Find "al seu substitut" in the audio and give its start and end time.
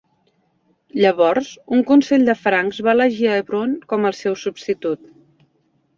4.11-5.05